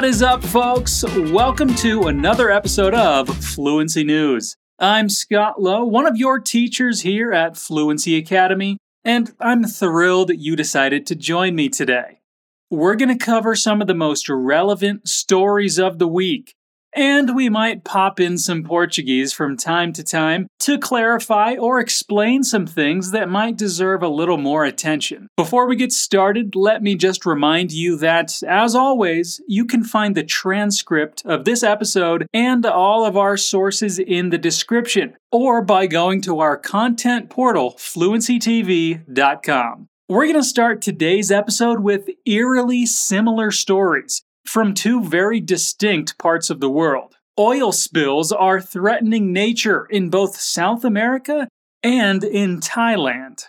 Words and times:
What 0.00 0.08
is 0.08 0.22
up, 0.22 0.42
folks? 0.42 1.04
Welcome 1.14 1.74
to 1.74 2.04
another 2.04 2.50
episode 2.50 2.94
of 2.94 3.28
Fluency 3.28 4.02
News. 4.02 4.56
I'm 4.78 5.10
Scott 5.10 5.60
Lowe, 5.60 5.84
one 5.84 6.06
of 6.06 6.16
your 6.16 6.38
teachers 6.38 7.02
here 7.02 7.34
at 7.34 7.58
Fluency 7.58 8.16
Academy, 8.16 8.78
and 9.04 9.30
I'm 9.38 9.62
thrilled 9.62 10.28
that 10.28 10.38
you 10.38 10.56
decided 10.56 11.06
to 11.06 11.14
join 11.14 11.54
me 11.54 11.68
today. 11.68 12.22
We're 12.70 12.94
going 12.94 13.10
to 13.10 13.22
cover 13.22 13.54
some 13.54 13.82
of 13.82 13.88
the 13.88 13.94
most 13.94 14.30
relevant 14.30 15.06
stories 15.06 15.78
of 15.78 15.98
the 15.98 16.08
week, 16.08 16.54
and 16.92 17.34
we 17.34 17.48
might 17.48 17.84
pop 17.84 18.20
in 18.20 18.38
some 18.38 18.62
Portuguese 18.62 19.32
from 19.32 19.56
time 19.56 19.92
to 19.92 20.02
time 20.02 20.46
to 20.60 20.78
clarify 20.78 21.54
or 21.54 21.80
explain 21.80 22.42
some 22.42 22.66
things 22.66 23.12
that 23.12 23.28
might 23.28 23.56
deserve 23.56 24.02
a 24.02 24.08
little 24.08 24.36
more 24.36 24.64
attention. 24.64 25.28
Before 25.36 25.66
we 25.66 25.76
get 25.76 25.92
started, 25.92 26.56
let 26.56 26.82
me 26.82 26.94
just 26.94 27.24
remind 27.24 27.72
you 27.72 27.96
that, 27.98 28.42
as 28.42 28.74
always, 28.74 29.40
you 29.46 29.64
can 29.64 29.84
find 29.84 30.16
the 30.16 30.24
transcript 30.24 31.22
of 31.24 31.44
this 31.44 31.62
episode 31.62 32.26
and 32.32 32.66
all 32.66 33.04
of 33.04 33.16
our 33.16 33.36
sources 33.36 33.98
in 33.98 34.30
the 34.30 34.38
description, 34.38 35.16
or 35.30 35.62
by 35.62 35.86
going 35.86 36.20
to 36.22 36.40
our 36.40 36.56
content 36.56 37.30
portal, 37.30 37.74
fluencytv.com. 37.78 39.86
We're 40.08 40.26
going 40.26 40.34
to 40.34 40.42
start 40.42 40.82
today's 40.82 41.30
episode 41.30 41.80
with 41.80 42.08
eerily 42.26 42.84
similar 42.84 43.52
stories 43.52 44.24
from 44.44 44.74
two 44.74 45.02
very 45.04 45.40
distinct 45.40 46.18
parts 46.18 46.50
of 46.50 46.60
the 46.60 46.70
world. 46.70 47.16
Oil 47.38 47.72
spills 47.72 48.32
are 48.32 48.60
threatening 48.60 49.32
nature 49.32 49.86
in 49.86 50.10
both 50.10 50.36
South 50.36 50.84
America 50.84 51.48
and 51.82 52.22
in 52.24 52.60
Thailand. 52.60 53.44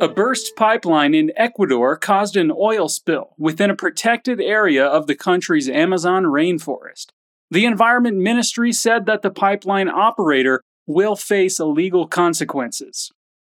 A 0.00 0.08
burst 0.08 0.54
pipeline 0.54 1.12
in 1.12 1.32
Ecuador 1.36 1.96
caused 1.96 2.36
an 2.36 2.52
oil 2.56 2.88
spill 2.88 3.34
within 3.36 3.68
a 3.68 3.74
protected 3.74 4.40
area 4.40 4.86
of 4.86 5.08
the 5.08 5.16
country's 5.16 5.68
Amazon 5.68 6.24
rainforest. 6.24 7.06
The 7.50 7.64
Environment 7.64 8.18
Ministry 8.18 8.72
said 8.72 9.06
that 9.06 9.22
the 9.22 9.30
pipeline 9.30 9.88
operator 9.88 10.62
will 10.86 11.16
face 11.16 11.58
legal 11.58 12.06
consequences. 12.06 13.10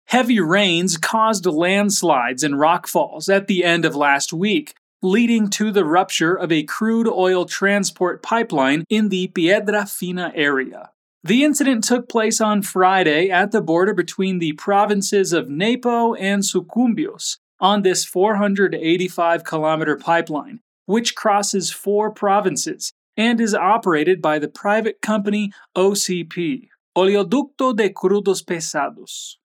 Heavy 0.07 0.39
rains 0.39 0.97
caused 0.97 1.45
landslides 1.45 2.43
and 2.43 2.55
rockfalls 2.55 3.27
at 3.27 3.47
the 3.47 3.63
end 3.63 3.85
of 3.85 3.95
last 3.95 4.31
week, 4.31 4.75
leading 5.01 5.49
to 5.49 5.71
the 5.71 5.83
rupture 5.83 6.35
of 6.35 6.51
a 6.51 6.63
crude 6.63 7.07
oil 7.07 7.45
transport 7.45 8.21
pipeline 8.21 8.83
in 8.87 9.09
the 9.09 9.27
Piedra 9.27 9.85
Fina 9.85 10.31
area. 10.35 10.91
The 11.23 11.43
incident 11.43 11.83
took 11.83 12.07
place 12.07 12.39
on 12.39 12.61
Friday 12.61 13.31
at 13.31 13.51
the 13.51 13.61
border 13.61 13.95
between 13.95 14.37
the 14.37 14.53
provinces 14.53 15.33
of 15.33 15.49
Napo 15.49 16.13
and 16.13 16.43
Sucumbios 16.43 17.37
on 17.59 17.81
this 17.81 18.05
485 18.05 19.43
kilometer 19.43 19.97
pipeline, 19.97 20.59
which 20.85 21.15
crosses 21.15 21.71
four 21.71 22.11
provinces 22.11 22.91
and 23.17 23.41
is 23.41 23.55
operated 23.55 24.21
by 24.21 24.37
the 24.37 24.47
private 24.47 25.01
company 25.01 25.51
OCP, 25.75 26.67
Oleoducto 26.95 27.75
de 27.75 27.89
Crudos 27.89 28.43
Pesados. 28.43 29.37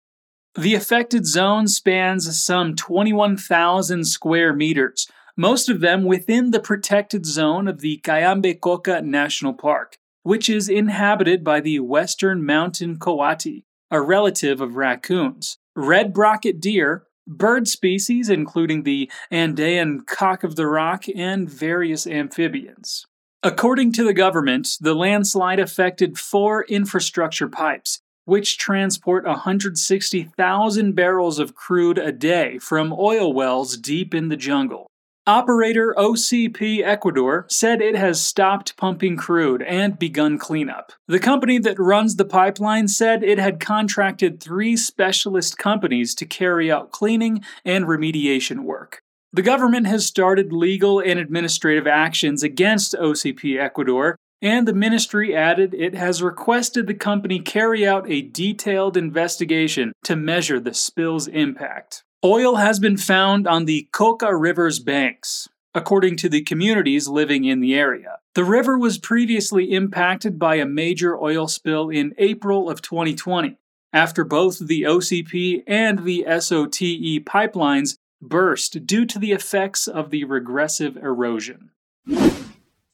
The 0.56 0.74
affected 0.74 1.26
zone 1.26 1.68
spans 1.68 2.42
some 2.44 2.74
21,000 2.74 4.04
square 4.04 4.52
meters, 4.52 5.06
most 5.36 5.68
of 5.68 5.80
them 5.80 6.04
within 6.04 6.50
the 6.50 6.58
protected 6.58 7.24
zone 7.24 7.68
of 7.68 7.80
the 7.80 8.00
Cayambe 8.02 8.60
Coca 8.60 9.00
National 9.00 9.54
Park, 9.54 9.96
which 10.24 10.48
is 10.48 10.68
inhabited 10.68 11.44
by 11.44 11.60
the 11.60 11.78
western 11.78 12.44
mountain 12.44 12.98
coati, 12.98 13.62
a 13.92 14.00
relative 14.00 14.60
of 14.60 14.74
raccoons, 14.74 15.58
red 15.76 16.12
brocket 16.12 16.60
deer, 16.60 17.04
bird 17.28 17.68
species 17.68 18.28
including 18.28 18.82
the 18.82 19.08
Andean 19.30 20.00
cock 20.00 20.42
of 20.42 20.56
the 20.56 20.66
rock, 20.66 21.04
and 21.14 21.48
various 21.48 22.08
amphibians. 22.08 23.06
According 23.44 23.92
to 23.92 24.04
the 24.04 24.12
government, 24.12 24.68
the 24.80 24.94
landslide 24.94 25.60
affected 25.60 26.18
four 26.18 26.64
infrastructure 26.64 27.48
pipes, 27.48 28.02
which 28.30 28.58
transport 28.58 29.24
160,000 29.24 30.92
barrels 30.92 31.40
of 31.40 31.56
crude 31.56 31.98
a 31.98 32.12
day 32.12 32.58
from 32.58 32.94
oil 32.96 33.32
wells 33.32 33.76
deep 33.76 34.14
in 34.14 34.28
the 34.28 34.36
jungle. 34.36 34.86
Operator 35.26 35.92
OCP 35.98 36.80
Ecuador 36.80 37.44
said 37.48 37.82
it 37.82 37.96
has 37.96 38.22
stopped 38.22 38.76
pumping 38.76 39.16
crude 39.16 39.62
and 39.62 39.98
begun 39.98 40.38
cleanup. 40.38 40.92
The 41.08 41.18
company 41.18 41.58
that 41.58 41.80
runs 41.80 42.14
the 42.14 42.24
pipeline 42.24 42.86
said 42.86 43.24
it 43.24 43.40
had 43.40 43.58
contracted 43.58 44.40
three 44.40 44.76
specialist 44.76 45.58
companies 45.58 46.14
to 46.14 46.24
carry 46.24 46.70
out 46.70 46.92
cleaning 46.92 47.44
and 47.64 47.86
remediation 47.86 48.60
work. 48.60 49.02
The 49.32 49.42
government 49.42 49.88
has 49.88 50.06
started 50.06 50.52
legal 50.52 51.00
and 51.00 51.18
administrative 51.18 51.88
actions 51.88 52.44
against 52.44 52.94
OCP 52.94 53.60
Ecuador 53.60 54.16
and 54.42 54.66
the 54.66 54.74
ministry 54.74 55.34
added 55.34 55.74
it 55.74 55.94
has 55.94 56.22
requested 56.22 56.86
the 56.86 56.94
company 56.94 57.40
carry 57.40 57.86
out 57.86 58.10
a 58.10 58.22
detailed 58.22 58.96
investigation 58.96 59.92
to 60.04 60.16
measure 60.16 60.60
the 60.60 60.74
spill's 60.74 61.28
impact. 61.28 62.04
Oil 62.24 62.56
has 62.56 62.78
been 62.78 62.96
found 62.96 63.46
on 63.46 63.64
the 63.64 63.88
Coca 63.92 64.34
River's 64.36 64.78
banks, 64.78 65.48
according 65.74 66.16
to 66.16 66.28
the 66.28 66.42
communities 66.42 67.08
living 67.08 67.44
in 67.44 67.60
the 67.60 67.74
area. 67.74 68.18
The 68.34 68.44
river 68.44 68.78
was 68.78 68.98
previously 68.98 69.72
impacted 69.72 70.38
by 70.38 70.56
a 70.56 70.66
major 70.66 71.18
oil 71.18 71.48
spill 71.48 71.88
in 71.88 72.14
April 72.18 72.68
of 72.68 72.82
2020, 72.82 73.56
after 73.92 74.24
both 74.24 74.58
the 74.58 74.82
OCP 74.82 75.62
and 75.66 76.04
the 76.04 76.24
SOTE 76.26 77.24
pipelines 77.24 77.96
burst 78.20 78.86
due 78.86 79.06
to 79.06 79.18
the 79.18 79.32
effects 79.32 79.88
of 79.88 80.10
the 80.10 80.24
regressive 80.24 80.96
erosion. 80.96 81.70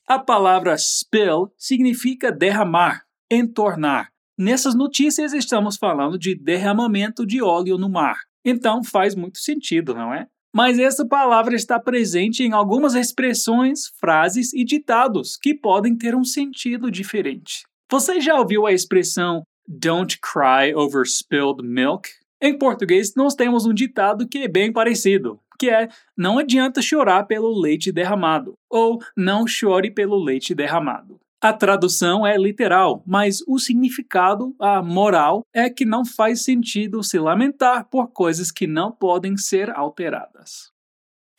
A 0.08 0.20
palavra 0.20 0.76
spill 0.78 1.52
significa 1.58 2.30
derramar, 2.30 3.02
entornar. 3.28 4.08
Nessas 4.38 4.72
notícias 4.72 5.32
estamos 5.32 5.76
falando 5.76 6.16
de 6.16 6.32
derramamento 6.36 7.26
de 7.26 7.42
óleo 7.42 7.76
no 7.76 7.90
mar. 7.90 8.16
Então 8.44 8.84
faz 8.84 9.16
muito 9.16 9.38
sentido, 9.38 9.94
não 9.94 10.14
é? 10.14 10.28
Mas 10.54 10.78
essa 10.78 11.04
palavra 11.04 11.56
está 11.56 11.80
presente 11.80 12.44
em 12.44 12.52
algumas 12.52 12.94
expressões, 12.94 13.88
frases 13.98 14.52
e 14.52 14.64
ditados 14.64 15.36
que 15.36 15.52
podem 15.52 15.96
ter 15.96 16.14
um 16.14 16.22
sentido 16.22 16.88
diferente. 16.88 17.64
Você 17.90 18.20
já 18.20 18.36
ouviu 18.38 18.64
a 18.64 18.72
expressão 18.72 19.42
don't 19.66 20.20
cry 20.20 20.72
over 20.72 21.04
spilled 21.04 21.66
milk? 21.66 22.08
Em 22.40 22.56
português, 22.56 23.12
nós 23.16 23.34
temos 23.34 23.66
um 23.66 23.74
ditado 23.74 24.28
que 24.28 24.38
é 24.38 24.48
bem 24.48 24.72
parecido 24.72 25.40
que 25.58 25.70
é 25.70 25.88
não 26.16 26.38
adianta 26.38 26.82
chorar 26.82 27.24
pelo 27.24 27.58
leite 27.58 27.90
derramado, 27.92 28.54
ou 28.70 29.00
não 29.16 29.46
chore 29.46 29.90
pelo 29.90 30.22
leite 30.22 30.54
derramado. 30.54 31.18
A 31.40 31.52
tradução 31.52 32.26
é 32.26 32.36
literal, 32.36 33.02
mas 33.06 33.42
o 33.46 33.58
significado, 33.58 34.54
a 34.58 34.82
moral, 34.82 35.42
é 35.54 35.68
que 35.68 35.84
não 35.84 36.04
faz 36.04 36.42
sentido 36.42 37.02
se 37.02 37.18
lamentar 37.18 37.88
por 37.90 38.08
coisas 38.08 38.50
que 38.50 38.66
não 38.66 38.90
podem 38.90 39.36
ser 39.36 39.70
alteradas. 39.70 40.72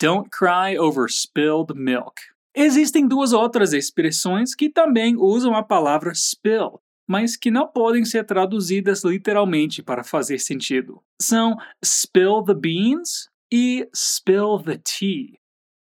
Don't 0.00 0.30
cry 0.30 0.78
over 0.78 1.10
spilled 1.10 1.74
milk. 1.74 2.14
Existem 2.54 3.06
duas 3.06 3.32
outras 3.32 3.72
expressões 3.72 4.54
que 4.54 4.70
também 4.70 5.16
usam 5.16 5.54
a 5.54 5.62
palavra 5.62 6.12
spill, 6.14 6.80
mas 7.08 7.36
que 7.36 7.50
não 7.50 7.66
podem 7.66 8.04
ser 8.04 8.24
traduzidas 8.24 9.02
literalmente 9.02 9.82
para 9.82 10.04
fazer 10.04 10.38
sentido. 10.38 11.02
São 11.20 11.56
spill 11.84 12.44
the 12.44 12.54
beans 12.54 13.28
e 13.52 13.88
spill 13.94 14.58
the 14.62 14.78
tea. 14.78 15.38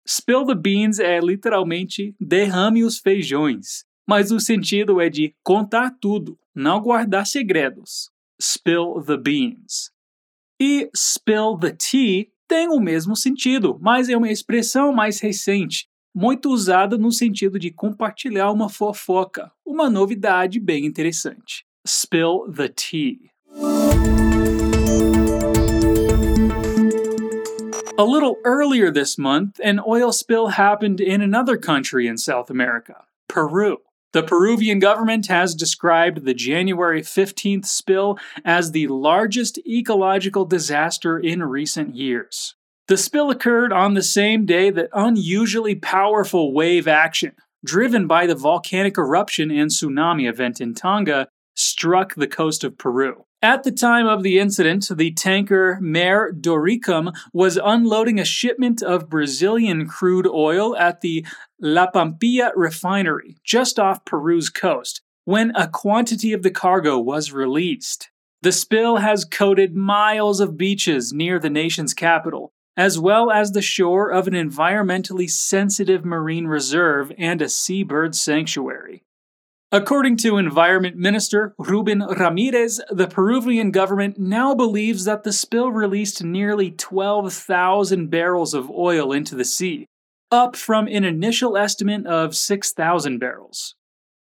Spill 0.07 0.45
the 0.45 0.55
beans 0.55 0.99
é 0.99 1.19
literalmente 1.19 2.15
derrame 2.19 2.83
os 2.83 2.99
feijões, 2.99 3.85
mas 4.07 4.31
o 4.31 4.39
sentido 4.39 4.99
é 4.99 5.09
de 5.09 5.33
contar 5.43 5.91
tudo, 6.01 6.37
não 6.53 6.81
guardar 6.81 7.25
segredos. 7.25 8.11
Spill 8.41 9.01
the 9.05 9.17
beans. 9.17 9.91
E 10.61 10.89
spill 10.95 11.57
the 11.57 11.71
tea 11.71 12.27
tem 12.47 12.67
o 12.67 12.79
mesmo 12.79 13.15
sentido, 13.15 13.79
mas 13.81 14.09
é 14.09 14.17
uma 14.17 14.29
expressão 14.29 14.91
mais 14.91 15.19
recente, 15.19 15.87
muito 16.13 16.49
usada 16.49 16.97
no 16.97 17.11
sentido 17.11 17.57
de 17.57 17.71
compartilhar 17.71 18.51
uma 18.51 18.69
fofoca, 18.69 19.51
uma 19.65 19.89
novidade 19.89 20.59
bem 20.59 20.85
interessante. 20.85 21.65
Spill 21.87 22.51
the 22.53 22.67
tea. 22.67 23.31
A 27.99 28.05
little 28.05 28.37
earlier 28.43 28.89
this 28.89 29.19
month, 29.19 29.59
an 29.63 29.79
oil 29.87 30.11
spill 30.11 30.47
happened 30.47 30.99
in 30.99 31.21
another 31.21 31.57
country 31.57 32.07
in 32.07 32.17
South 32.17 32.49
America, 32.49 33.05
Peru. 33.27 33.77
The 34.13 34.23
Peruvian 34.23 34.79
government 34.79 35.27
has 35.27 35.53
described 35.53 36.25
the 36.25 36.33
January 36.33 37.03
15th 37.03 37.67
spill 37.67 38.17
as 38.43 38.71
the 38.71 38.87
largest 38.87 39.59
ecological 39.59 40.43
disaster 40.43 41.19
in 41.19 41.43
recent 41.43 41.95
years. 41.95 42.55
The 42.87 42.97
spill 42.97 43.29
occurred 43.29 43.71
on 43.71 43.93
the 43.93 44.01
same 44.01 44.47
day 44.47 44.71
that 44.71 44.89
unusually 44.91 45.75
powerful 45.75 46.51
wave 46.51 46.87
action, 46.87 47.33
driven 47.63 48.07
by 48.07 48.25
the 48.25 48.35
volcanic 48.35 48.97
eruption 48.97 49.51
and 49.51 49.69
tsunami 49.69 50.27
event 50.27 50.59
in 50.59 50.73
Tonga, 50.73 51.27
struck 51.55 52.15
the 52.15 52.27
coast 52.27 52.63
of 52.63 52.79
Peru. 52.79 53.25
At 53.43 53.63
the 53.63 53.73
time 53.73 54.07
of 54.07 54.23
the 54.23 54.39
incident, 54.39 54.87
the 54.89 55.11
tanker 55.11 55.77
Mare 55.81 56.31
Doricum 56.31 57.11
was 57.33 57.59
unloading 57.61 58.17
a 58.17 58.23
shipment 58.23 58.81
of 58.81 59.09
Brazilian 59.09 59.85
crude 59.85 60.25
oil 60.25 60.77
at 60.77 61.01
the 61.01 61.25
La 61.59 61.91
Pampilla 61.91 62.53
refinery, 62.55 63.35
just 63.43 63.77
off 63.77 64.05
Peru's 64.05 64.49
coast, 64.49 65.01
when 65.25 65.51
a 65.57 65.67
quantity 65.67 66.31
of 66.31 66.41
the 66.41 66.51
cargo 66.51 66.97
was 66.97 67.33
released. 67.33 68.09
The 68.43 68.53
spill 68.53 68.97
has 68.97 69.25
coated 69.25 69.75
miles 69.75 70.39
of 70.39 70.55
beaches 70.55 71.11
near 71.11 71.37
the 71.37 71.49
nation's 71.49 71.93
capital, 71.93 72.53
as 72.77 72.97
well 72.97 73.29
as 73.29 73.51
the 73.51 73.61
shore 73.61 74.09
of 74.09 74.25
an 74.25 74.35
environmentally 74.35 75.29
sensitive 75.29 76.05
marine 76.05 76.47
reserve 76.47 77.11
and 77.17 77.41
a 77.41 77.49
seabird 77.49 78.15
sanctuary. 78.15 79.03
According 79.73 80.17
to 80.17 80.37
Environment 80.37 80.97
Minister 80.97 81.55
Ruben 81.57 82.03
Ramirez, 82.03 82.79
the 82.91 83.07
Peruvian 83.07 83.71
government 83.71 84.19
now 84.19 84.53
believes 84.53 85.05
that 85.05 85.23
the 85.23 85.33
spill 85.33 85.71
released 85.71 86.23
nearly 86.23 86.69
12,000 86.69 88.07
barrels 88.11 88.53
of 88.53 88.69
oil 88.69 89.11
into 89.11 89.33
the 89.33 89.43
sea, 89.43 89.87
up 90.29 90.55
from 90.55 90.87
an 90.87 91.03
initial 91.03 91.57
estimate 91.57 92.05
of 92.05 92.35
6,000 92.35 93.17
barrels. 93.17 93.73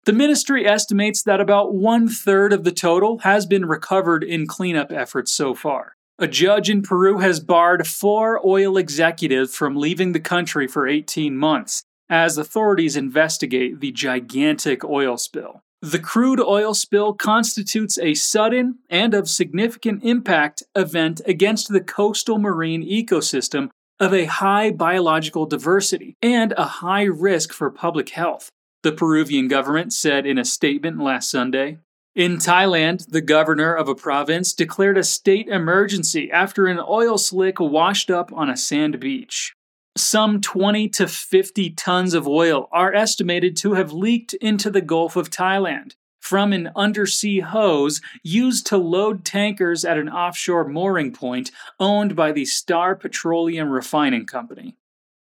The 0.03 0.11
ministry 0.11 0.67
estimates 0.67 1.23
that 1.23 1.39
about 1.39 1.73
one 1.73 2.09
third 2.09 2.51
of 2.51 2.65
the 2.65 2.73
total 2.73 3.19
has 3.19 3.45
been 3.45 3.65
recovered 3.65 4.25
in 4.25 4.47
cleanup 4.47 4.91
efforts 4.91 5.33
so 5.33 5.55
far. 5.55 5.93
A 6.19 6.27
judge 6.27 6.69
in 6.69 6.81
Peru 6.81 7.19
has 7.19 7.39
barred 7.39 7.87
four 7.87 8.45
oil 8.45 8.75
executives 8.75 9.55
from 9.55 9.77
leaving 9.77 10.11
the 10.11 10.19
country 10.19 10.67
for 10.67 10.89
18 10.89 11.37
months, 11.37 11.85
as 12.09 12.37
authorities 12.37 12.95
investigate 12.95 13.79
the 13.79 13.91
gigantic 13.91 14.83
oil 14.83 15.17
spill. 15.17 15.61
The 15.81 15.99
crude 15.99 16.39
oil 16.39 16.73
spill 16.73 17.13
constitutes 17.13 17.99
a 17.99 18.15
sudden 18.15 18.79
and 18.89 19.13
of 19.13 19.29
significant 19.29 20.03
impact 20.03 20.63
event 20.75 21.21
against 21.25 21.69
the 21.69 21.81
coastal 21.81 22.39
marine 22.39 22.83
ecosystem 22.83 23.69
of 23.99 24.13
a 24.13 24.25
high 24.25 24.71
biological 24.71 25.45
diversity 25.45 26.15
and 26.21 26.53
a 26.57 26.65
high 26.65 27.03
risk 27.03 27.53
for 27.53 27.69
public 27.69 28.09
health, 28.09 28.49
the 28.83 28.91
Peruvian 28.91 29.47
government 29.47 29.93
said 29.93 30.25
in 30.25 30.37
a 30.37 30.45
statement 30.45 30.99
last 30.99 31.29
Sunday. 31.29 31.79
In 32.15 32.37
Thailand, 32.37 33.11
the 33.11 33.21
governor 33.21 33.75
of 33.75 33.87
a 33.87 33.93
province 33.93 34.53
declared 34.53 34.97
a 34.97 35.03
state 35.03 35.47
emergency 35.47 36.31
after 36.31 36.65
an 36.65 36.79
oil 36.79 37.19
slick 37.19 37.59
washed 37.59 38.09
up 38.09 38.33
on 38.33 38.49
a 38.49 38.57
sand 38.57 38.99
beach. 38.99 39.53
Some 39.97 40.41
20 40.41 40.89
to 40.89 41.07
50 41.07 41.71
tons 41.71 42.13
of 42.13 42.27
oil 42.27 42.69
are 42.71 42.93
estimated 42.93 43.57
to 43.57 43.73
have 43.73 43.91
leaked 43.91 44.35
into 44.35 44.69
the 44.69 44.81
Gulf 44.81 45.15
of 45.15 45.31
Thailand 45.31 45.95
from 46.19 46.53
an 46.53 46.69
undersea 46.75 47.39
hose 47.39 47.99
used 48.21 48.67
to 48.67 48.77
load 48.77 49.25
tankers 49.25 49.83
at 49.83 49.97
an 49.97 50.07
offshore 50.07 50.67
mooring 50.67 51.13
point 51.13 51.49
owned 51.79 52.15
by 52.15 52.31
the 52.31 52.45
Star 52.45 52.95
Petroleum 52.95 53.69
Refining 53.69 54.27
Company. 54.27 54.75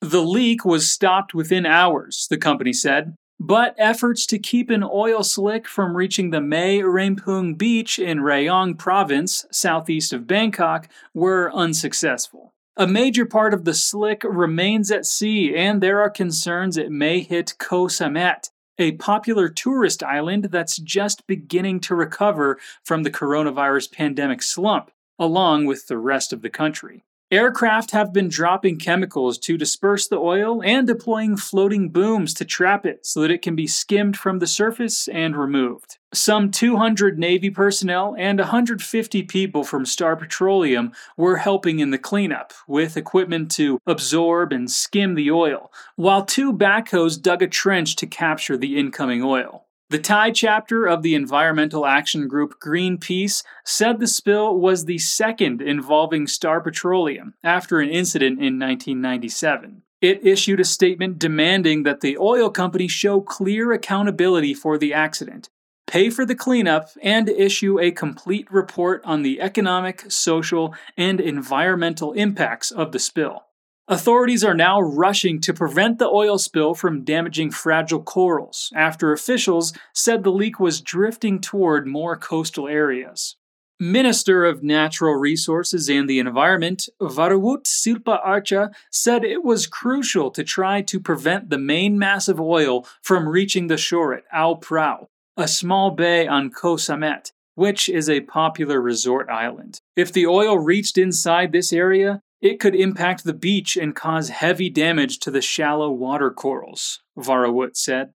The 0.00 0.22
leak 0.22 0.64
was 0.64 0.88
stopped 0.88 1.34
within 1.34 1.66
hours, 1.66 2.28
the 2.30 2.38
company 2.38 2.72
said, 2.72 3.16
but 3.40 3.74
efforts 3.76 4.24
to 4.26 4.38
keep 4.38 4.70
an 4.70 4.84
oil 4.84 5.24
slick 5.24 5.66
from 5.66 5.96
reaching 5.96 6.30
the 6.30 6.40
Mae 6.40 6.78
Rempung 6.78 7.58
beach 7.58 7.98
in 7.98 8.18
Rayong 8.18 8.78
province, 8.78 9.46
southeast 9.50 10.12
of 10.12 10.28
Bangkok, 10.28 10.88
were 11.12 11.50
unsuccessful. 11.52 12.52
A 12.80 12.86
major 12.86 13.26
part 13.26 13.52
of 13.52 13.66
the 13.66 13.74
slick 13.74 14.24
remains 14.24 14.90
at 14.90 15.04
sea, 15.04 15.54
and 15.54 15.82
there 15.82 16.00
are 16.00 16.08
concerns 16.08 16.78
it 16.78 16.90
may 16.90 17.20
hit 17.20 17.56
Koh 17.58 17.88
Samet, 17.88 18.48
a 18.78 18.92
popular 18.92 19.50
tourist 19.50 20.02
island 20.02 20.44
that's 20.44 20.78
just 20.78 21.26
beginning 21.26 21.80
to 21.80 21.94
recover 21.94 22.58
from 22.82 23.02
the 23.02 23.10
coronavirus 23.10 23.92
pandemic 23.92 24.40
slump, 24.40 24.90
along 25.18 25.66
with 25.66 25.88
the 25.88 25.98
rest 25.98 26.32
of 26.32 26.40
the 26.40 26.48
country. 26.48 27.04
Aircraft 27.32 27.92
have 27.92 28.12
been 28.12 28.28
dropping 28.28 28.78
chemicals 28.78 29.38
to 29.38 29.56
disperse 29.56 30.08
the 30.08 30.18
oil 30.18 30.60
and 30.64 30.84
deploying 30.84 31.36
floating 31.36 31.88
booms 31.90 32.34
to 32.34 32.44
trap 32.44 32.84
it 32.84 33.06
so 33.06 33.20
that 33.20 33.30
it 33.30 33.40
can 33.40 33.54
be 33.54 33.68
skimmed 33.68 34.16
from 34.16 34.40
the 34.40 34.48
surface 34.48 35.06
and 35.06 35.36
removed. 35.36 35.98
Some 36.12 36.50
200 36.50 37.20
Navy 37.20 37.48
personnel 37.48 38.16
and 38.18 38.40
150 38.40 39.22
people 39.22 39.62
from 39.62 39.86
Star 39.86 40.16
Petroleum 40.16 40.90
were 41.16 41.36
helping 41.36 41.78
in 41.78 41.92
the 41.92 41.98
cleanup, 41.98 42.52
with 42.66 42.96
equipment 42.96 43.48
to 43.52 43.78
absorb 43.86 44.52
and 44.52 44.68
skim 44.68 45.14
the 45.14 45.30
oil, 45.30 45.70
while 45.94 46.24
two 46.24 46.52
backhoes 46.52 47.22
dug 47.22 47.42
a 47.42 47.46
trench 47.46 47.94
to 47.94 48.08
capture 48.08 48.56
the 48.56 48.76
incoming 48.76 49.22
oil. 49.22 49.66
The 49.90 49.98
Thai 49.98 50.30
chapter 50.30 50.86
of 50.86 51.02
the 51.02 51.16
environmental 51.16 51.84
action 51.84 52.28
group 52.28 52.60
Greenpeace 52.60 53.42
said 53.64 53.98
the 53.98 54.06
spill 54.06 54.56
was 54.56 54.84
the 54.84 54.98
second 54.98 55.60
involving 55.60 56.28
Star 56.28 56.60
Petroleum 56.60 57.34
after 57.42 57.80
an 57.80 57.88
incident 57.88 58.38
in 58.38 58.56
1997. 58.56 59.82
It 60.00 60.24
issued 60.24 60.60
a 60.60 60.64
statement 60.64 61.18
demanding 61.18 61.82
that 61.82 62.02
the 62.02 62.16
oil 62.18 62.50
company 62.50 62.86
show 62.86 63.20
clear 63.20 63.72
accountability 63.72 64.54
for 64.54 64.78
the 64.78 64.94
accident, 64.94 65.48
pay 65.88 66.08
for 66.08 66.24
the 66.24 66.36
cleanup, 66.36 66.90
and 67.02 67.28
issue 67.28 67.80
a 67.80 67.90
complete 67.90 68.46
report 68.48 69.02
on 69.04 69.22
the 69.22 69.40
economic, 69.40 70.04
social, 70.08 70.72
and 70.96 71.20
environmental 71.20 72.12
impacts 72.12 72.70
of 72.70 72.92
the 72.92 73.00
spill. 73.00 73.42
Authorities 73.90 74.44
are 74.44 74.54
now 74.54 74.80
rushing 74.80 75.40
to 75.40 75.52
prevent 75.52 75.98
the 75.98 76.06
oil 76.06 76.38
spill 76.38 76.74
from 76.74 77.02
damaging 77.02 77.50
fragile 77.50 78.00
corals 78.00 78.70
after 78.72 79.12
officials 79.12 79.72
said 79.92 80.22
the 80.22 80.30
leak 80.30 80.60
was 80.60 80.80
drifting 80.80 81.40
toward 81.40 81.88
more 81.88 82.16
coastal 82.16 82.68
areas. 82.68 83.34
Minister 83.80 84.44
of 84.44 84.62
Natural 84.62 85.14
Resources 85.14 85.88
and 85.88 86.08
the 86.08 86.20
Environment, 86.20 86.88
Varawut 87.00 87.64
Silpa 87.64 88.24
Archa, 88.24 88.70
said 88.92 89.24
it 89.24 89.42
was 89.42 89.66
crucial 89.66 90.30
to 90.30 90.44
try 90.44 90.82
to 90.82 91.00
prevent 91.00 91.50
the 91.50 91.58
main 91.58 91.98
mass 91.98 92.28
of 92.28 92.40
oil 92.40 92.86
from 93.02 93.28
reaching 93.28 93.66
the 93.66 93.76
shore 93.76 94.14
at 94.14 94.22
Ao 94.32 94.54
Prao, 94.54 95.08
a 95.36 95.48
small 95.48 95.90
bay 95.90 96.28
on 96.28 96.50
Koh 96.50 96.76
Samet, 96.76 97.32
which 97.56 97.88
is 97.88 98.08
a 98.08 98.20
popular 98.20 98.80
resort 98.80 99.28
island. 99.28 99.80
If 99.96 100.12
the 100.12 100.28
oil 100.28 100.60
reached 100.60 100.96
inside 100.96 101.50
this 101.50 101.72
area, 101.72 102.22
it 102.42 102.58
could 102.58 102.74
impact 102.74 103.24
the 103.24 103.32
beach 103.32 103.76
and 103.76 103.94
cause 103.94 104.30
heavy 104.30 104.70
damage 104.70 105.18
to 105.20 105.30
the 105.30 105.40
shallow 105.40 105.90
water 105.90 106.30
corals, 106.30 107.00
Varawut 107.16 107.76
said. 107.76 108.12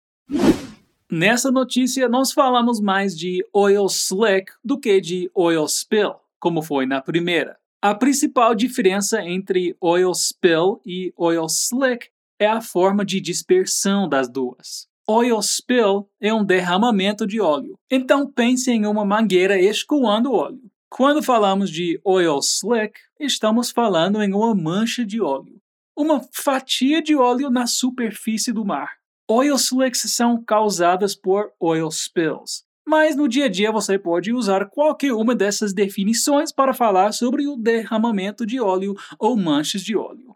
Nessa 1.09 1.51
notícia, 1.51 2.09
nós 2.09 2.31
falamos 2.31 2.81
mais 2.81 3.15
de 3.17 3.45
oil 3.53 3.85
slick 3.87 4.51
do 4.63 4.79
que 4.79 4.99
de 4.99 5.29
oil 5.35 5.67
spill, 5.67 6.15
como 6.39 6.61
foi 6.61 6.85
na 6.85 6.99
primeira. 6.99 7.57
A 7.81 7.93
principal 7.93 8.55
diferença 8.55 9.21
entre 9.21 9.75
oil 9.79 10.11
spill 10.15 10.81
e 10.83 11.13
oil 11.15 11.45
slick 11.45 12.07
é 12.39 12.47
a 12.47 12.59
forma 12.59 13.05
de 13.05 13.21
dispersão 13.21 14.09
das 14.09 14.27
duas. 14.27 14.87
Oil 15.07 15.39
spill 15.43 16.09
é 16.19 16.33
um 16.33 16.43
derramamento 16.43 17.27
de 17.27 17.39
óleo. 17.39 17.77
Então 17.91 18.25
pense 18.25 18.71
em 18.71 18.87
uma 18.87 19.05
mangueira 19.05 19.59
escoando 19.61 20.33
óleo. 20.33 20.71
Quando 20.97 21.21
falamos 21.21 21.69
de 21.69 21.99
oil 22.05 22.39
slick, 22.39 22.97
estamos 23.19 23.69
falando 23.69 24.23
em 24.23 24.33
uma 24.33 24.55
mancha 24.55 25.05
de 25.05 25.19
óleo, 25.19 25.61
uma 25.93 26.25
fatia 26.31 27.01
de 27.01 27.13
óleo 27.13 27.49
na 27.49 27.67
superfície 27.67 28.53
do 28.53 28.63
mar. 28.63 28.93
Oil 29.29 29.57
slicks 29.57 30.03
são 30.13 30.41
causadas 30.41 31.13
por 31.13 31.51
oil 31.59 31.91
spills. 31.91 32.63
Mas 32.87 33.13
no 33.13 33.27
dia 33.27 33.47
a 33.47 33.49
dia 33.49 33.73
você 33.73 33.99
pode 33.99 34.31
usar 34.31 34.69
qualquer 34.69 35.11
uma 35.11 35.35
dessas 35.35 35.73
definições 35.73 36.53
para 36.53 36.73
falar 36.73 37.11
sobre 37.11 37.45
o 37.45 37.57
derramamento 37.57 38.45
de 38.45 38.61
óleo 38.61 38.95
ou 39.19 39.35
manchas 39.35 39.81
de 39.81 39.97
óleo. 39.97 40.33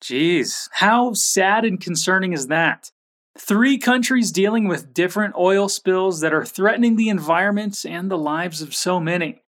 Jeez, 0.00 0.70
how 0.80 1.12
sad 1.12 1.66
and 1.66 1.78
concerning 1.84 2.32
is 2.32 2.46
that? 2.46 2.92
Three 3.36 3.76
countries 3.80 4.30
dealing 4.30 4.68
with 4.68 4.92
different 4.94 5.34
oil 5.36 5.68
spills 5.68 6.20
that 6.20 6.32
are 6.32 6.46
threatening 6.46 6.94
the 6.94 7.08
environment 7.08 7.84
and 7.84 8.08
the 8.08 8.16
lives 8.16 8.62
of 8.62 8.76
so 8.76 9.00
many. 9.00 9.40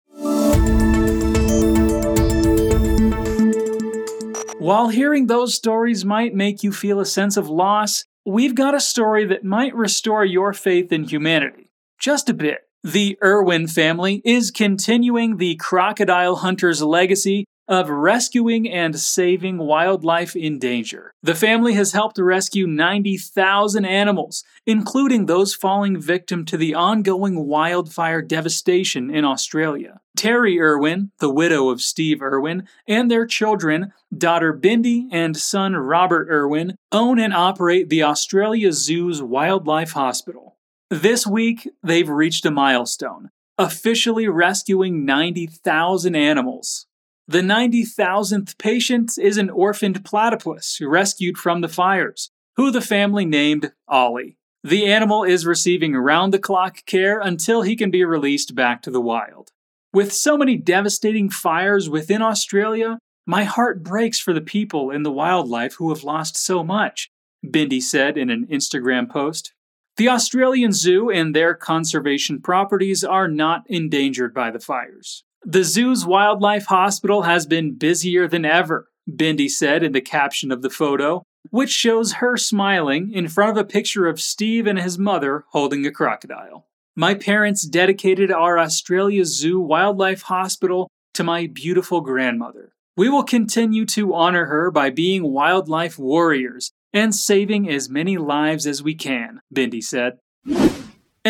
While 4.68 4.90
hearing 4.90 5.28
those 5.28 5.54
stories 5.54 6.04
might 6.04 6.34
make 6.34 6.62
you 6.62 6.72
feel 6.72 7.00
a 7.00 7.06
sense 7.06 7.38
of 7.38 7.48
loss, 7.48 8.04
we've 8.26 8.54
got 8.54 8.74
a 8.74 8.80
story 8.80 9.24
that 9.24 9.42
might 9.42 9.74
restore 9.74 10.26
your 10.26 10.52
faith 10.52 10.92
in 10.92 11.04
humanity. 11.04 11.70
Just 11.98 12.28
a 12.28 12.34
bit. 12.34 12.58
The 12.84 13.16
Irwin 13.24 13.66
family 13.68 14.20
is 14.26 14.50
continuing 14.50 15.38
the 15.38 15.56
crocodile 15.56 16.36
hunter's 16.36 16.82
legacy 16.82 17.46
of 17.68 17.90
rescuing 17.90 18.68
and 18.68 18.98
saving 18.98 19.58
wildlife 19.58 20.34
in 20.34 20.58
danger. 20.58 21.12
The 21.22 21.34
family 21.34 21.74
has 21.74 21.92
helped 21.92 22.18
rescue 22.18 22.66
90,000 22.66 23.84
animals, 23.84 24.42
including 24.66 25.26
those 25.26 25.54
falling 25.54 26.00
victim 26.00 26.44
to 26.46 26.56
the 26.56 26.74
ongoing 26.74 27.46
wildfire 27.46 28.22
devastation 28.22 29.14
in 29.14 29.24
Australia. 29.24 30.00
Terry 30.16 30.60
Irwin, 30.60 31.12
the 31.20 31.32
widow 31.32 31.68
of 31.68 31.80
Steve 31.80 32.20
Irwin, 32.22 32.66
and 32.88 33.08
their 33.08 33.26
children, 33.26 33.92
daughter 34.16 34.52
Bindi 34.52 35.06
and 35.12 35.36
son 35.36 35.76
Robert 35.76 36.28
Irwin, 36.28 36.76
own 36.90 37.20
and 37.20 37.32
operate 37.32 37.88
the 37.88 38.02
Australia 38.02 38.72
Zoo's 38.72 39.22
Wildlife 39.22 39.92
Hospital. 39.92 40.56
This 40.90 41.24
week, 41.24 41.68
they've 41.84 42.08
reached 42.08 42.46
a 42.46 42.50
milestone, 42.50 43.30
officially 43.58 44.26
rescuing 44.26 45.04
90,000 45.04 46.16
animals. 46.16 46.87
The 47.30 47.42
90,000th 47.42 48.56
patient 48.56 49.18
is 49.18 49.36
an 49.36 49.50
orphaned 49.50 50.02
platypus 50.02 50.78
rescued 50.80 51.36
from 51.36 51.60
the 51.60 51.68
fires, 51.68 52.30
who 52.56 52.70
the 52.70 52.80
family 52.80 53.26
named 53.26 53.70
Ollie. 53.86 54.38
The 54.64 54.86
animal 54.86 55.24
is 55.24 55.44
receiving 55.44 55.94
round 55.94 56.32
the 56.32 56.38
clock 56.38 56.86
care 56.86 57.20
until 57.20 57.60
he 57.60 57.76
can 57.76 57.90
be 57.90 58.02
released 58.02 58.54
back 58.54 58.80
to 58.80 58.90
the 58.90 59.02
wild. 59.02 59.50
With 59.92 60.10
so 60.10 60.38
many 60.38 60.56
devastating 60.56 61.28
fires 61.28 61.90
within 61.90 62.22
Australia, 62.22 62.98
my 63.26 63.44
heart 63.44 63.82
breaks 63.82 64.18
for 64.18 64.32
the 64.32 64.40
people 64.40 64.90
and 64.90 65.04
the 65.04 65.12
wildlife 65.12 65.74
who 65.74 65.90
have 65.90 66.04
lost 66.04 66.34
so 66.34 66.64
much, 66.64 67.10
Bindi 67.44 67.82
said 67.82 68.16
in 68.16 68.30
an 68.30 68.46
Instagram 68.46 69.06
post. 69.06 69.52
The 69.98 70.08
Australian 70.08 70.72
Zoo 70.72 71.10
and 71.10 71.36
their 71.36 71.54
conservation 71.54 72.40
properties 72.40 73.04
are 73.04 73.28
not 73.28 73.64
endangered 73.66 74.32
by 74.32 74.50
the 74.50 74.60
fires. 74.60 75.24
The 75.44 75.64
zoo's 75.64 76.04
wildlife 76.04 76.66
hospital 76.66 77.22
has 77.22 77.46
been 77.46 77.76
busier 77.76 78.26
than 78.28 78.44
ever, 78.44 78.88
Bindi 79.08 79.48
said 79.48 79.82
in 79.82 79.92
the 79.92 80.00
caption 80.00 80.50
of 80.50 80.62
the 80.62 80.70
photo, 80.70 81.22
which 81.50 81.70
shows 81.70 82.14
her 82.14 82.36
smiling 82.36 83.12
in 83.12 83.28
front 83.28 83.52
of 83.52 83.56
a 83.56 83.64
picture 83.64 84.06
of 84.06 84.20
Steve 84.20 84.66
and 84.66 84.78
his 84.78 84.98
mother 84.98 85.44
holding 85.50 85.86
a 85.86 85.92
crocodile. 85.92 86.66
My 86.96 87.14
parents 87.14 87.66
dedicated 87.66 88.32
our 88.32 88.58
Australia 88.58 89.24
Zoo 89.24 89.60
Wildlife 89.60 90.22
Hospital 90.22 90.90
to 91.14 91.22
my 91.22 91.46
beautiful 91.46 92.00
grandmother. 92.00 92.72
We 92.96 93.08
will 93.08 93.22
continue 93.22 93.86
to 93.86 94.14
honor 94.14 94.46
her 94.46 94.72
by 94.72 94.90
being 94.90 95.32
wildlife 95.32 95.98
warriors 95.98 96.72
and 96.92 97.14
saving 97.14 97.70
as 97.70 97.88
many 97.88 98.18
lives 98.18 98.66
as 98.66 98.82
we 98.82 98.96
can, 98.96 99.40
Bindi 99.54 99.82
said. 99.82 100.18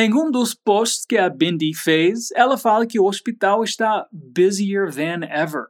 Em 0.01 0.15
um 0.15 0.31
dos 0.31 0.55
posts 0.55 1.05
que 1.05 1.19
a 1.19 1.29
Bindi 1.29 1.75
fez, 1.75 2.31
ela 2.37 2.57
fala 2.57 2.87
que 2.87 3.01
o 3.01 3.05
hospital 3.05 3.65
está 3.65 4.07
busier 4.13 4.95
than 4.95 5.27
ever. 5.29 5.65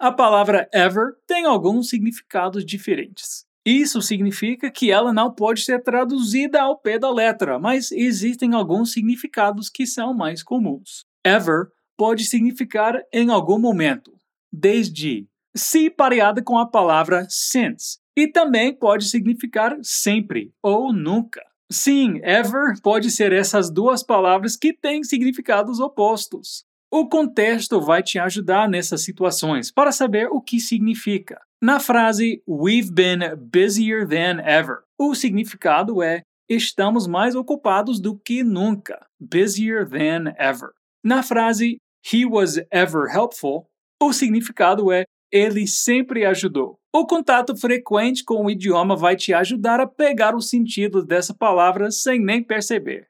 A 0.00 0.10
palavra 0.10 0.66
ever 0.72 1.16
tem 1.26 1.44
alguns 1.44 1.90
significados 1.90 2.64
diferentes. 2.64 3.44
Isso 3.62 4.00
significa 4.00 4.70
que 4.70 4.90
ela 4.90 5.12
não 5.12 5.30
pode 5.30 5.60
ser 5.60 5.82
traduzida 5.82 6.62
ao 6.62 6.78
pé 6.78 6.98
da 6.98 7.10
letra, 7.12 7.58
mas 7.58 7.92
existem 7.92 8.54
alguns 8.54 8.90
significados 8.90 9.68
que 9.68 9.86
são 9.86 10.14
mais 10.14 10.42
comuns. 10.42 11.04
Ever 11.22 11.66
pode 11.94 12.24
significar 12.24 12.98
em 13.12 13.28
algum 13.28 13.58
momento, 13.58 14.16
desde, 14.50 15.28
se 15.54 15.90
pareada 15.90 16.42
com 16.42 16.56
a 16.56 16.66
palavra 16.66 17.26
since, 17.28 17.98
e 18.16 18.26
também 18.26 18.74
pode 18.74 19.04
significar 19.10 19.76
sempre 19.82 20.54
ou 20.62 20.90
nunca. 20.90 21.42
Sim, 21.70 22.20
ever 22.22 22.74
pode 22.82 23.10
ser 23.10 23.32
essas 23.32 23.70
duas 23.70 24.02
palavras 24.02 24.56
que 24.56 24.72
têm 24.72 25.02
significados 25.02 25.80
opostos. 25.80 26.64
O 26.90 27.08
contexto 27.08 27.80
vai 27.80 28.02
te 28.02 28.18
ajudar 28.18 28.68
nessas 28.68 29.02
situações 29.02 29.72
para 29.72 29.90
saber 29.90 30.28
o 30.30 30.40
que 30.40 30.60
significa. 30.60 31.40
Na 31.60 31.80
frase 31.80 32.42
We've 32.46 32.92
been 32.92 33.20
busier 33.36 34.06
than 34.06 34.40
ever, 34.44 34.82
o 34.98 35.14
significado 35.14 36.02
é 36.02 36.22
estamos 36.48 37.06
mais 37.06 37.34
ocupados 37.34 37.98
do 37.98 38.16
que 38.18 38.44
nunca. 38.44 39.04
Busier 39.18 39.88
than 39.88 40.34
ever. 40.38 40.70
Na 41.02 41.22
frase 41.22 41.78
He 42.12 42.26
was 42.26 42.60
ever 42.70 43.08
helpful, 43.08 43.66
o 44.00 44.12
significado 44.12 44.92
é 44.92 45.04
ele 45.32 45.66
sempre 45.66 46.24
ajudou. 46.26 46.78
O 46.96 47.04
contato 47.04 47.56
frequente 47.56 48.22
com 48.22 48.46
o 48.46 48.48
idioma 48.48 48.94
vai 48.94 49.16
te 49.16 49.34
ajudar 49.34 49.80
a 49.80 49.86
pegar 49.86 50.32
o 50.32 50.40
sentido 50.40 51.04
dessa 51.04 51.34
palavra 51.34 51.90
sem 51.90 52.24
nem 52.24 52.40
perceber. 52.40 53.08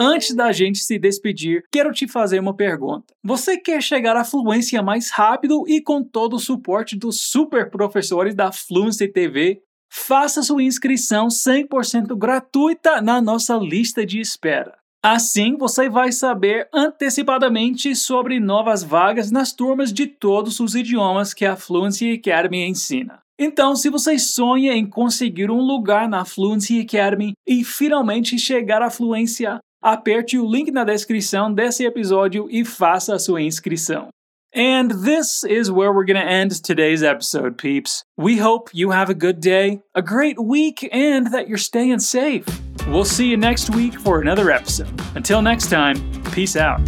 Antes 0.00 0.34
da 0.34 0.50
gente 0.50 0.78
se 0.78 0.98
despedir, 0.98 1.62
quero 1.70 1.92
te 1.92 2.08
fazer 2.08 2.40
uma 2.40 2.56
pergunta. 2.56 3.12
Você 3.22 3.58
quer 3.58 3.82
chegar 3.82 4.16
à 4.16 4.24
fluência 4.24 4.82
mais 4.82 5.10
rápido 5.10 5.64
e 5.68 5.82
com 5.82 6.02
todo 6.02 6.36
o 6.36 6.40
suporte 6.40 6.96
dos 6.96 7.20
super 7.20 7.70
professores 7.70 8.34
da 8.34 8.50
Fluency 8.50 9.08
TV? 9.08 9.60
Faça 9.90 10.42
sua 10.42 10.62
inscrição 10.62 11.28
100% 11.28 12.16
gratuita 12.16 13.02
na 13.02 13.20
nossa 13.20 13.56
lista 13.58 14.06
de 14.06 14.20
espera. 14.20 14.81
Assim, 15.04 15.56
você 15.56 15.88
vai 15.88 16.12
saber 16.12 16.68
antecipadamente 16.72 17.96
sobre 17.96 18.38
novas 18.38 18.84
vagas 18.84 19.32
nas 19.32 19.52
turmas 19.52 19.92
de 19.92 20.06
todos 20.06 20.60
os 20.60 20.76
idiomas 20.76 21.34
que 21.34 21.44
a 21.44 21.56
Fluency 21.56 22.12
Academy 22.12 22.68
ensina. 22.68 23.18
Então, 23.36 23.74
se 23.74 23.90
você 23.90 24.16
sonha 24.16 24.74
em 24.74 24.86
conseguir 24.86 25.50
um 25.50 25.60
lugar 25.60 26.08
na 26.08 26.24
Fluency 26.24 26.80
Academy 26.80 27.32
e 27.44 27.64
finalmente 27.64 28.38
chegar 28.38 28.80
à 28.80 28.90
fluência, 28.90 29.58
aperte 29.82 30.38
o 30.38 30.48
link 30.48 30.70
na 30.70 30.84
descrição 30.84 31.52
desse 31.52 31.84
episódio 31.84 32.46
e 32.48 32.64
faça 32.64 33.16
a 33.16 33.18
sua 33.18 33.42
inscrição. 33.42 34.06
And 34.54 34.88
this 35.02 35.42
is 35.42 35.68
where 35.68 35.90
we're 35.90 36.06
going 36.06 36.24
to 36.24 36.30
end 36.30 36.62
today's 36.62 37.02
episode, 37.02 37.56
peeps. 37.56 38.04
We 38.16 38.40
hope 38.40 38.70
you 38.72 38.92
have 38.92 39.10
a 39.10 39.14
good 39.14 39.40
day, 39.40 39.80
a 39.96 40.02
great 40.02 40.38
week, 40.38 40.88
and 40.92 41.32
that 41.32 41.48
you're 41.48 41.58
staying 41.58 41.98
safe. 41.98 42.44
We'll 42.88 43.04
see 43.04 43.28
you 43.28 43.36
next 43.36 43.70
week 43.70 43.98
for 43.98 44.20
another 44.20 44.50
episode. 44.50 45.00
Until 45.14 45.40
next 45.40 45.70
time, 45.70 45.96
peace 46.32 46.56
out. 46.56 46.80